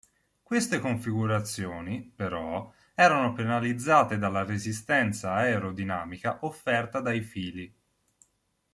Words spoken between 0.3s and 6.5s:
Queste configurazioni, però, erano penalizzate dalla resistenza aerodinamica